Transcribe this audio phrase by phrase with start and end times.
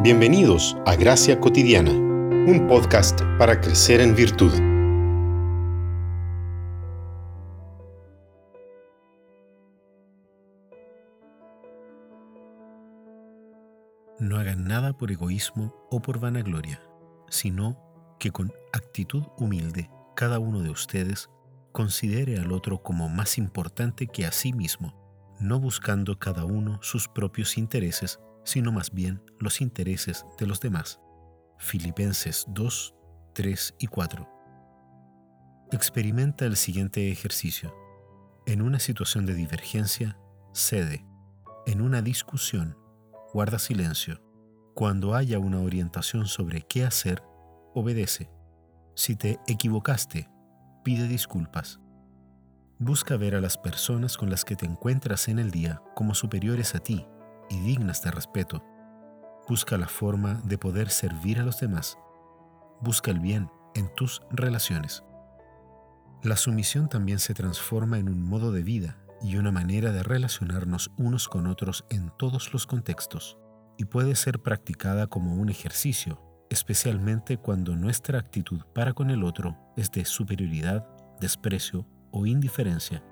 [0.00, 4.52] Bienvenidos a Gracia Cotidiana, un podcast para crecer en virtud.
[14.20, 16.80] No hagan nada por egoísmo o por vanagloria,
[17.28, 17.76] sino
[18.20, 21.28] que con actitud humilde cada uno de ustedes
[21.72, 24.94] considere al otro como más importante que a sí mismo,
[25.40, 31.00] no buscando cada uno sus propios intereses, sino más bien los intereses de los demás.
[31.58, 32.94] Filipenses 2,
[33.34, 34.28] 3 y 4.
[35.72, 37.74] Experimenta el siguiente ejercicio.
[38.46, 40.18] En una situación de divergencia,
[40.54, 41.04] cede.
[41.66, 42.78] En una discusión,
[43.34, 44.22] guarda silencio.
[44.74, 47.22] Cuando haya una orientación sobre qué hacer,
[47.74, 48.30] obedece.
[48.94, 50.30] Si te equivocaste,
[50.84, 51.80] pide disculpas.
[52.78, 56.74] Busca ver a las personas con las que te encuentras en el día como superiores
[56.74, 57.06] a ti
[57.50, 58.64] y dignas de respeto.
[59.48, 61.98] Busca la forma de poder servir a los demás.
[62.80, 65.04] Busca el bien en tus relaciones.
[66.22, 70.90] La sumisión también se transforma en un modo de vida y una manera de relacionarnos
[70.96, 73.38] unos con otros en todos los contextos,
[73.76, 79.56] y puede ser practicada como un ejercicio especialmente cuando nuestra actitud para con el otro
[79.76, 80.86] es de superioridad,
[81.20, 83.02] desprecio o indiferencia.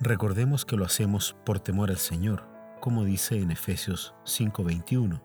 [0.00, 2.48] Recordemos que lo hacemos por temor al Señor,
[2.80, 5.22] como dice en Efesios 5:21.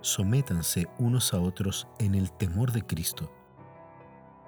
[0.00, 3.32] Sométanse unos a otros en el temor de Cristo.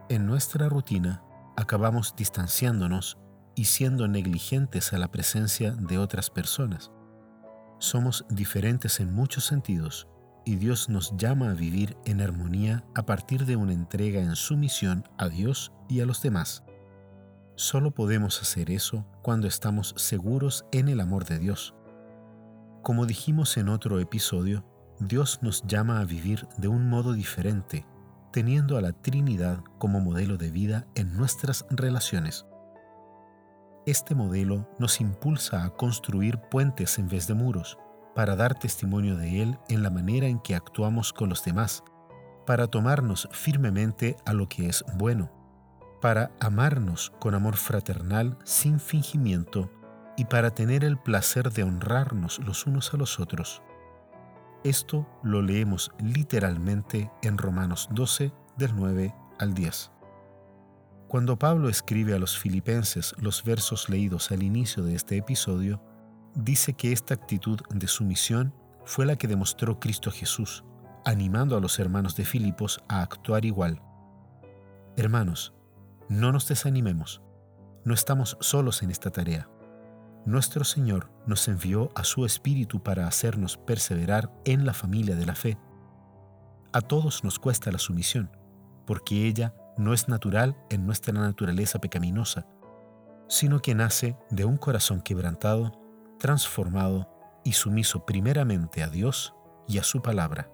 [0.09, 1.23] En nuestra rutina
[1.57, 3.19] acabamos distanciándonos
[3.55, 6.91] y siendo negligentes a la presencia de otras personas.
[7.79, 10.09] Somos diferentes en muchos sentidos
[10.45, 15.05] y Dios nos llama a vivir en armonía a partir de una entrega en sumisión
[15.19, 16.63] a Dios y a los demás.
[17.57, 21.75] Solo podemos hacer eso cuando estamos seguros en el amor de Dios.
[22.87, 24.65] Como dijimos en otro episodio,
[25.01, 27.85] Dios nos llama a vivir de un modo diferente,
[28.31, 32.47] teniendo a la Trinidad como modelo de vida en nuestras relaciones.
[33.87, 37.77] Este modelo nos impulsa a construir puentes en vez de muros,
[38.15, 41.83] para dar testimonio de Él en la manera en que actuamos con los demás,
[42.47, 45.33] para tomarnos firmemente a lo que es bueno,
[46.01, 49.73] para amarnos con amor fraternal sin fingimiento
[50.17, 53.63] y para tener el placer de honrarnos los unos a los otros.
[54.65, 59.93] Esto lo leemos literalmente en Romanos 12 del 9 al 10.
[61.09, 65.81] Cuando Pablo escribe a los filipenses los versos leídos al inicio de este episodio,
[66.35, 68.53] dice que esta actitud de sumisión
[68.85, 70.65] fue la que demostró Cristo Jesús,
[71.05, 73.81] animando a los hermanos de Filipos a actuar igual.
[74.97, 75.55] Hermanos,
[76.09, 77.23] no nos desanimemos,
[77.85, 79.49] no estamos solos en esta tarea.
[80.27, 85.37] Nuestro Señor nos envió a su Espíritu para hacernos perseverar en la familia de la
[85.37, 85.57] fe.
[86.73, 88.29] A todos nos cuesta la sumisión,
[88.89, 92.45] porque ella no es natural en nuestra naturaleza pecaminosa,
[93.29, 95.81] sino que nace de un corazón quebrantado
[96.19, 97.09] transformado
[97.45, 99.33] y sumiso primeramente a Dios
[99.69, 100.51] y a su palabra.